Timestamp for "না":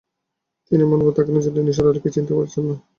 2.69-2.75